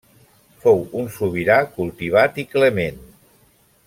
[0.63, 2.99] Fou un sobirà cultivat i clement.